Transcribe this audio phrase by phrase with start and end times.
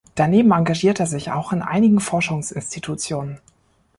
[0.15, 3.37] Daneben engagiert er sich auch in einigen Forschungsinstitutionen.